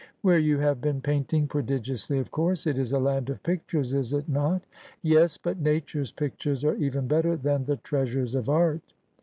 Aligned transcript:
'Where 0.23 0.39
you 0.39 0.57
have 0.57 0.81
been 0.81 0.99
painting 0.99 1.45
prodigiously, 1.47 2.17
of 2.17 2.31
course. 2.31 2.65
It 2.65 2.79
is 2.79 2.91
a 2.91 2.97
land 2.97 3.29
of 3.29 3.43
pictures, 3.43 3.93
is 3.93 4.13
it 4.13 4.27
not 4.27 4.63
?''Yes; 5.03 5.37
but 5.37 5.61
Nature's 5.61 6.11
pictures 6.11 6.65
are 6.65 6.73
even 6.77 7.07
better 7.07 7.37
than 7.37 7.65
the 7.65 7.77
treasures 7.77 8.33
of 8.33 8.49
art.' 8.49 8.95